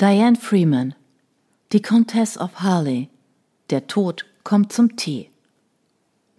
[0.00, 0.96] Diane Freeman
[1.70, 3.10] Die Countess of Harley
[3.70, 5.30] Der Tod kommt zum Tee.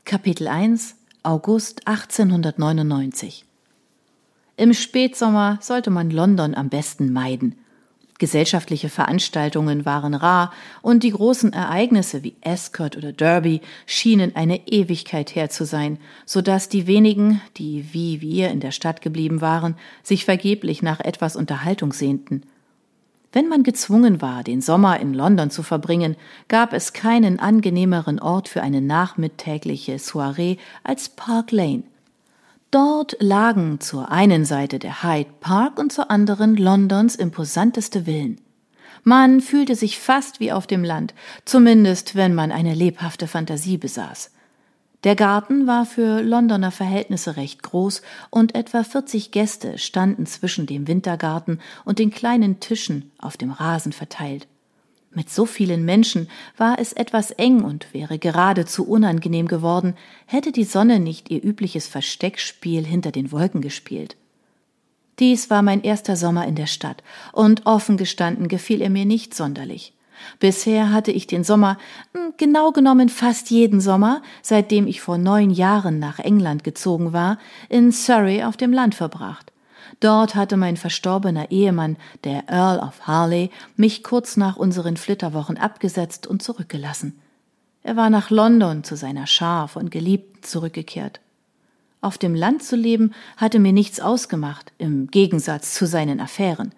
[0.03, 3.45] Kapitel 1 August 1899
[4.57, 7.55] Im Spätsommer sollte man London am besten meiden.
[8.19, 10.51] Gesellschaftliche Veranstaltungen waren rar
[10.81, 16.41] und die großen Ereignisse wie Ascot oder Derby schienen eine Ewigkeit her zu sein, so
[16.41, 21.37] dass die wenigen, die wie wir in der Stadt geblieben waren, sich vergeblich nach etwas
[21.37, 22.41] Unterhaltung sehnten–
[23.35, 26.15] wenn man gezwungen war, den Sommer in London zu verbringen,
[26.47, 31.83] gab es keinen angenehmeren Ort für eine nachmittägliche Soiree als Park Lane.
[32.71, 38.39] Dort lagen zur einen Seite der Hyde Park und zur anderen Londons imposanteste Villen.
[39.03, 44.31] Man fühlte sich fast wie auf dem Land, zumindest wenn man eine lebhafte Fantasie besaß.
[45.05, 48.01] Der Garten war für Londoner Verhältnisse recht groß
[48.31, 53.93] und etwa 40 Gäste standen zwischen dem Wintergarten und den kleinen Tischen auf dem Rasen
[53.93, 54.47] verteilt.
[55.11, 56.27] Mit so vielen Menschen
[56.57, 59.93] war es etwas eng und wäre geradezu unangenehm geworden,
[60.25, 64.17] hätte die Sonne nicht ihr übliches Versteckspiel hinter den Wolken gespielt.
[65.19, 69.35] Dies war mein erster Sommer in der Stadt, und offen gestanden gefiel er mir nicht
[69.35, 69.94] sonderlich.
[70.39, 71.77] Bisher hatte ich den Sommer,
[72.13, 77.37] hm, genau genommen fast jeden Sommer, seitdem ich vor neun Jahren nach England gezogen war,
[77.69, 79.51] in Surrey auf dem Land verbracht.
[79.99, 86.27] Dort hatte mein verstorbener Ehemann, der Earl of Harley, mich kurz nach unseren Flitterwochen abgesetzt
[86.27, 87.19] und zurückgelassen.
[87.83, 91.21] Er war nach London zu seiner Schar von Geliebten zurückgekehrt.
[92.01, 96.71] Auf dem Land zu leben hatte mir nichts ausgemacht, im Gegensatz zu seinen Affären.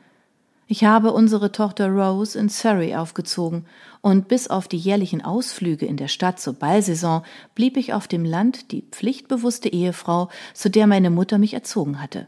[0.70, 3.66] Ich habe unsere Tochter Rose in Surrey aufgezogen,
[4.02, 7.24] und bis auf die jährlichen Ausflüge in der Stadt zur Ballsaison
[7.56, 12.28] blieb ich auf dem Land die pflichtbewusste Ehefrau, zu der meine Mutter mich erzogen hatte.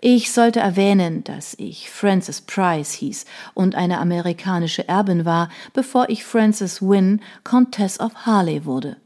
[0.00, 3.24] Ich sollte erwähnen, dass ich Frances Price hieß
[3.54, 8.96] und eine amerikanische Erbin war, bevor ich Frances Wynne, Countess of Harley wurde.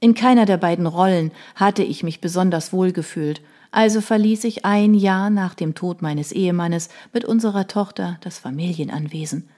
[0.00, 3.40] In keiner der beiden Rollen hatte ich mich besonders wohl gefühlt,
[3.74, 9.48] also verließ ich ein Jahr nach dem Tod meines Ehemannes mit unserer Tochter das Familienanwesen.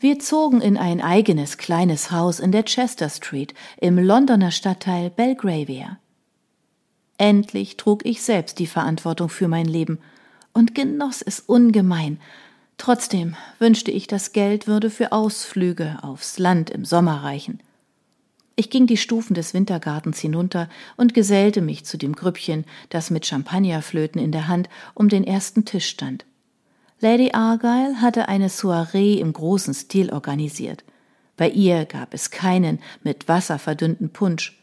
[0.00, 5.98] Wir zogen in ein eigenes kleines Haus in der Chester Street im Londoner Stadtteil Belgravia.
[7.18, 9.98] Endlich trug ich selbst die Verantwortung für mein Leben
[10.54, 12.18] und genoss es ungemein.
[12.78, 17.60] Trotzdem wünschte ich, das Geld würde für Ausflüge aufs Land im Sommer reichen.
[18.58, 23.26] Ich ging die Stufen des Wintergartens hinunter und gesellte mich zu dem Grüppchen, das mit
[23.26, 26.24] Champagnerflöten in der Hand um den ersten Tisch stand.
[27.00, 30.84] Lady Argyle hatte eine Soiree im großen Stil organisiert.
[31.36, 34.58] Bei ihr gab es keinen mit Wasser verdünnten Punsch.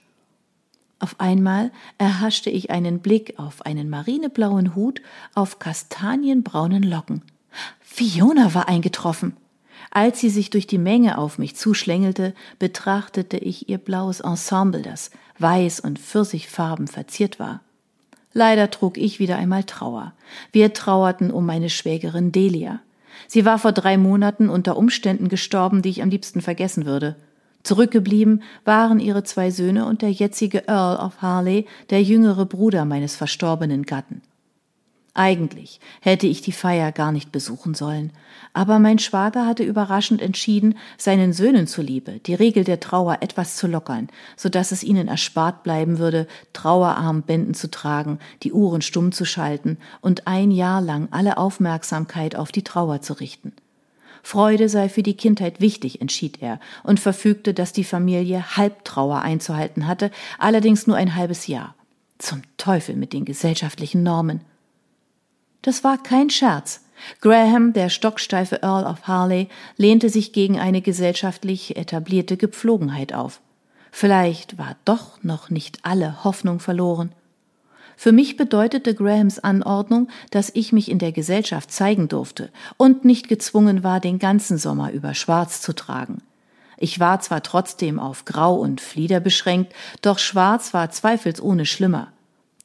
[0.97, 5.03] Auf einmal erhaschte ich einen Blick auf einen marineblauen Hut
[5.35, 7.21] auf kastanienbraunen Locken.
[7.79, 9.37] Fiona war eingetroffen.
[9.91, 15.11] Als sie sich durch die Menge auf mich zuschlängelte, betrachtete ich ihr blaues Ensemble, das
[15.39, 17.61] weiß und pfirsichfarben verziert war.
[18.33, 20.13] Leider trug ich wieder einmal Trauer.
[20.51, 22.79] Wir trauerten um meine Schwägerin Delia.
[23.27, 27.15] Sie war vor drei Monaten unter Umständen gestorben, die ich am liebsten vergessen würde.
[27.61, 33.15] Zurückgeblieben waren ihre zwei Söhne und der jetzige Earl of Harley, der jüngere Bruder meines
[33.15, 34.21] verstorbenen Gatten.
[35.15, 38.11] Eigentlich hätte ich die Feier gar nicht besuchen sollen,
[38.51, 43.67] aber mein Schwager hatte überraschend entschieden, seinen Söhnen zuliebe die Regel der Trauer etwas zu
[43.67, 49.23] lockern, so dass es ihnen erspart bleiben würde, Trauerarmbänden zu tragen, die Uhren stumm zu
[49.23, 53.53] schalten und ein Jahr lang alle Aufmerksamkeit auf die Trauer zu richten.
[54.23, 59.85] Freude sei für die Kindheit wichtig, entschied er und verfügte, dass die Familie Halbtrauer einzuhalten
[59.85, 60.09] hatte,
[60.39, 61.75] allerdings nur ein halbes Jahr.
[62.17, 64.41] Zum Teufel mit den gesellschaftlichen Normen.
[65.63, 66.81] Das war kein Scherz.
[67.21, 69.47] Graham, der stocksteife Earl of Harley,
[69.77, 73.39] lehnte sich gegen eine gesellschaftlich etablierte Gepflogenheit auf.
[73.91, 77.11] Vielleicht war doch noch nicht alle Hoffnung verloren.
[77.95, 83.29] Für mich bedeutete Grahams Anordnung, dass ich mich in der Gesellschaft zeigen durfte und nicht
[83.29, 86.21] gezwungen war, den ganzen Sommer über schwarz zu tragen.
[86.77, 92.11] Ich war zwar trotzdem auf Grau und Flieder beschränkt, doch schwarz war zweifelsohne schlimmer.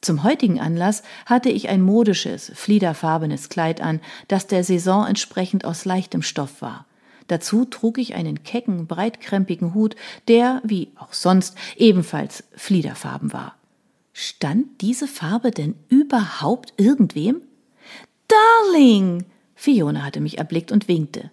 [0.01, 5.83] Zum heutigen Anlass hatte ich ein modisches, fliederfarbenes Kleid an, das der Saison entsprechend aus
[5.83, 6.85] leichtem Stoff war.
[7.27, 9.95] Dazu trug ich einen kecken, breitkrempigen Hut,
[10.27, 13.55] der, wie auch sonst, ebenfalls fliederfarben war.
[14.13, 17.41] Stand diese Farbe denn überhaupt irgendwem?
[18.27, 19.25] Darling!
[19.53, 21.29] Fiona hatte mich erblickt und winkte.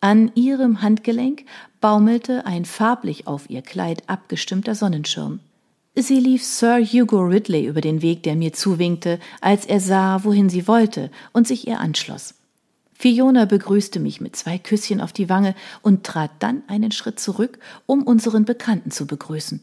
[0.00, 1.44] An ihrem Handgelenk
[1.80, 5.40] baumelte ein farblich auf ihr Kleid abgestimmter Sonnenschirm.
[5.96, 10.48] Sie lief Sir Hugo Ridley über den Weg, der mir zuwinkte, als er sah, wohin
[10.48, 12.34] sie wollte, und sich ihr anschloss.
[12.94, 17.58] Fiona begrüßte mich mit zwei Küsschen auf die Wange und trat dann einen Schritt zurück,
[17.86, 19.62] um unseren Bekannten zu begrüßen.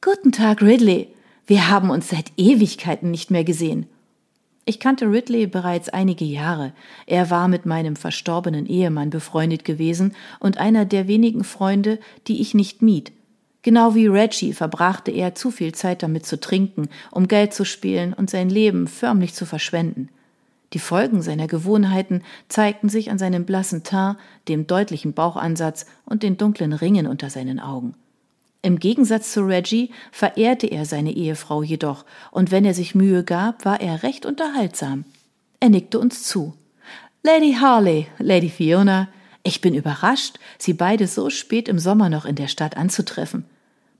[0.00, 1.08] Guten Tag, Ridley.
[1.46, 3.86] Wir haben uns seit Ewigkeiten nicht mehr gesehen.
[4.64, 6.72] Ich kannte Ridley bereits einige Jahre.
[7.06, 12.52] Er war mit meinem verstorbenen Ehemann befreundet gewesen und einer der wenigen Freunde, die ich
[12.52, 13.12] nicht mied.
[13.62, 18.12] Genau wie Reggie verbrachte er zu viel Zeit damit zu trinken, um Geld zu spielen
[18.12, 20.08] und sein Leben förmlich zu verschwenden.
[20.74, 24.18] Die Folgen seiner Gewohnheiten zeigten sich an seinem blassen Teint,
[24.48, 27.94] dem deutlichen Bauchansatz und den dunklen Ringen unter seinen Augen.
[28.60, 33.64] Im Gegensatz zu Reggie verehrte er seine Ehefrau jedoch, und wenn er sich Mühe gab,
[33.64, 35.04] war er recht unterhaltsam.
[35.60, 36.54] Er nickte uns zu.
[37.22, 39.08] Lady Harley, Lady Fiona,
[39.48, 43.44] ich bin überrascht, Sie beide so spät im Sommer noch in der Stadt anzutreffen.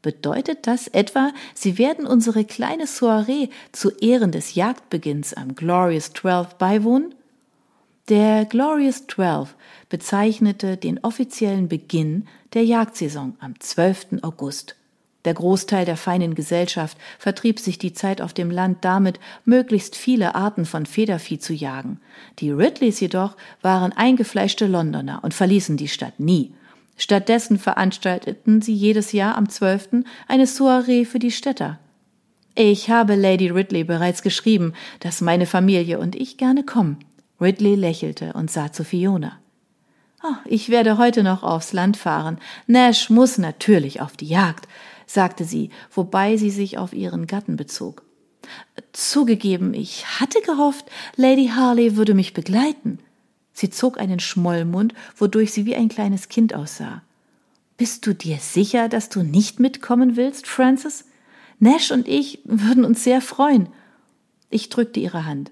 [0.02, 6.50] Bedeutet das etwa, Sie werden unsere kleine Soiree zu Ehren des Jagdbeginns am Glorious Twelve
[6.58, 7.14] beiwohnen?
[8.08, 9.48] Der Glorious Twelve
[9.88, 14.22] bezeichnete den offiziellen Beginn der Jagdsaison am 12.
[14.22, 14.77] August.
[15.24, 20.34] Der Großteil der feinen Gesellschaft vertrieb sich die Zeit auf dem Land damit, möglichst viele
[20.34, 22.00] Arten von Federvieh zu jagen.
[22.38, 26.54] Die Ridleys jedoch waren eingefleischte Londoner und verließen die Stadt nie.
[26.96, 30.04] Stattdessen veranstalteten sie jedes Jahr am 12.
[30.26, 31.78] eine Soiree für die Städter.
[32.54, 36.98] Ich habe Lady Ridley bereits geschrieben, dass meine Familie und ich gerne kommen.
[37.40, 39.38] Ridley lächelte und sah zu Fiona.
[40.24, 42.38] Oh, ich werde heute noch aufs Land fahren.
[42.66, 44.66] Nash muss natürlich auf die Jagd,
[45.08, 48.04] sagte sie, wobei sie sich auf ihren Gatten bezog.
[48.92, 53.00] Zugegeben, ich hatte gehofft, Lady Harley würde mich begleiten.
[53.52, 57.02] Sie zog einen Schmollmund, wodurch sie wie ein kleines Kind aussah.
[57.76, 61.06] Bist du dir sicher, dass du nicht mitkommen willst, Francis?
[61.58, 63.68] Nash und ich würden uns sehr freuen.
[64.50, 65.50] Ich drückte ihre Hand.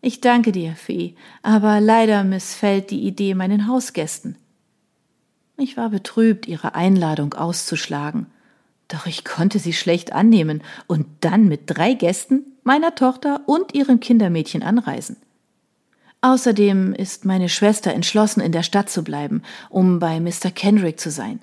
[0.00, 4.36] Ich danke dir, Fee, aber leider missfällt die Idee meinen Hausgästen.
[5.56, 8.26] Ich war betrübt, ihre Einladung auszuschlagen.
[8.88, 14.00] Doch ich konnte sie schlecht annehmen und dann mit drei Gästen, meiner Tochter und ihrem
[14.00, 15.16] Kindermädchen anreisen.
[16.20, 20.50] Außerdem ist meine Schwester entschlossen, in der Stadt zu bleiben, um bei Mr.
[20.54, 21.40] Kendrick zu sein.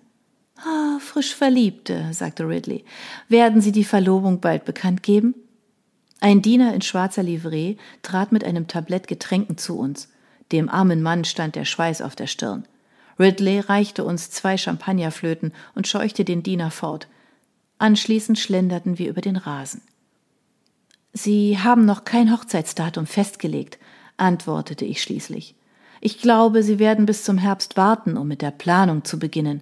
[0.58, 2.86] Ah, frisch Verliebte, sagte Ridley.
[3.28, 5.36] Werden Sie die Verlobung bald bekannt geben?
[6.20, 10.10] Ein Diener in schwarzer Livree trat mit einem Tablett Getränken zu uns.
[10.54, 12.66] Dem armen Mann stand der Schweiß auf der Stirn.
[13.20, 17.08] Ridley reichte uns zwei Champagnerflöten und scheuchte den Diener fort.
[17.78, 19.82] Anschließend schlenderten wir über den Rasen.
[21.14, 23.78] Sie haben noch kein Hochzeitsdatum festgelegt,
[24.18, 25.56] antwortete ich schließlich.
[26.02, 29.62] Ich glaube, Sie werden bis zum Herbst warten, um mit der Planung zu beginnen.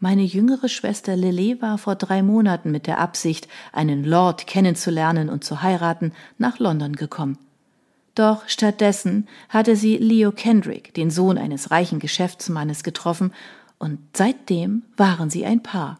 [0.00, 5.42] Meine jüngere Schwester Lily war vor drei Monaten mit der Absicht, einen Lord kennenzulernen und
[5.42, 7.38] zu heiraten, nach London gekommen.
[8.14, 13.32] Doch stattdessen hatte sie Leo Kendrick, den Sohn eines reichen Geschäftsmannes, getroffen,
[13.78, 15.98] und seitdem waren sie ein Paar.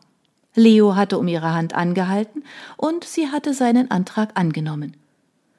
[0.58, 2.44] Leo hatte um ihre Hand angehalten,
[2.76, 4.96] und sie hatte seinen Antrag angenommen.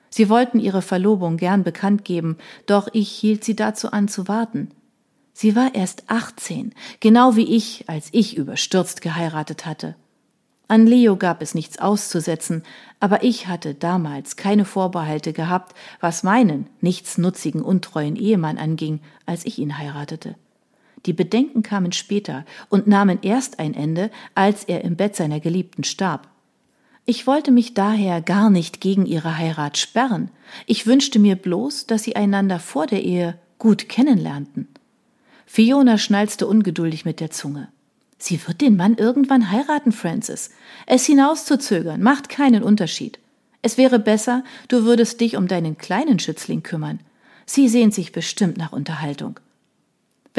[0.09, 4.69] Sie wollten ihre Verlobung gern bekannt geben, doch ich hielt sie dazu an zu warten.
[5.33, 9.95] Sie war erst achtzehn, genau wie ich, als ich überstürzt geheiratet hatte.
[10.67, 12.63] An Leo gab es nichts auszusetzen,
[12.99, 19.57] aber ich hatte damals keine Vorbehalte gehabt, was meinen nichtsnutzigen, untreuen Ehemann anging, als ich
[19.57, 20.35] ihn heiratete.
[21.05, 25.83] Die Bedenken kamen später und nahmen erst ein Ende, als er im Bett seiner Geliebten
[25.83, 26.27] starb.
[27.05, 30.29] Ich wollte mich daher gar nicht gegen ihre Heirat sperren.
[30.65, 34.67] Ich wünschte mir bloß, dass sie einander vor der Ehe gut kennenlernten.
[35.45, 37.69] Fiona schnalzte ungeduldig mit der Zunge.
[38.19, 40.51] Sie wird den Mann irgendwann heiraten, Francis.
[40.85, 43.17] Es hinauszuzögern macht keinen Unterschied.
[43.61, 46.99] Es wäre besser, du würdest dich um deinen kleinen Schützling kümmern.
[47.45, 49.39] Sie sehnt sich bestimmt nach Unterhaltung.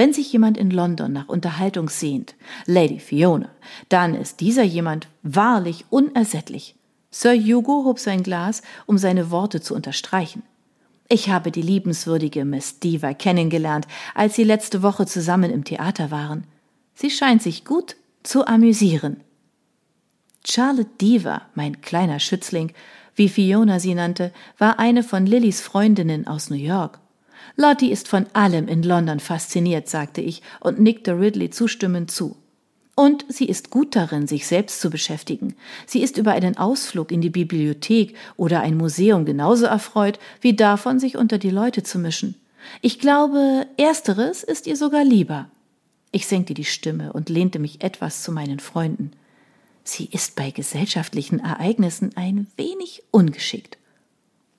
[0.00, 3.50] Wenn sich jemand in London nach Unterhaltung sehnt, Lady Fiona,
[3.90, 6.74] dann ist dieser jemand wahrlich unersättlich.
[7.10, 10.42] Sir Hugo hob sein Glas, um seine Worte zu unterstreichen.
[11.10, 16.44] Ich habe die liebenswürdige Miss Diva kennengelernt, als sie letzte Woche zusammen im Theater waren.
[16.94, 19.20] Sie scheint sich gut zu amüsieren.
[20.46, 22.72] Charlotte Diva, mein kleiner Schützling,
[23.16, 27.00] wie Fiona sie nannte, war eine von Lillys Freundinnen aus New York.
[27.56, 32.36] Lottie ist von allem in London fasziniert, sagte ich und nickte Ridley zustimmend zu.
[32.94, 35.54] Und sie ist gut darin, sich selbst zu beschäftigen.
[35.86, 40.98] Sie ist über einen Ausflug in die Bibliothek oder ein Museum genauso erfreut, wie davon,
[40.98, 42.34] sich unter die Leute zu mischen.
[42.82, 45.48] Ich glaube, ersteres ist ihr sogar lieber.
[46.12, 49.12] Ich senkte die Stimme und lehnte mich etwas zu meinen Freunden.
[49.84, 53.78] Sie ist bei gesellschaftlichen Ereignissen ein wenig ungeschickt.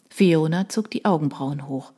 [0.10, 1.92] Fiona zog die Augenbrauen hoch.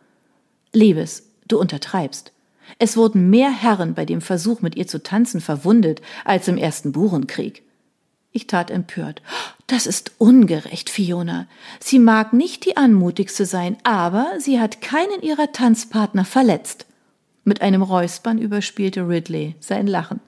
[0.74, 2.32] Liebes, Du untertreibst.
[2.80, 6.92] Es wurden mehr Herren bei dem Versuch, mit ihr zu tanzen, verwundet, als im ersten
[6.92, 7.64] Burenkrieg.
[8.32, 9.22] Ich tat empört.
[9.68, 11.48] Das ist ungerecht, Fiona.
[11.80, 16.88] Sie mag nicht die anmutigste sein, aber sie hat keinen ihrer Tanzpartner verletzt.
[17.44, 20.20] Mit einem Räuspern überspielte Ridley sein Lachen.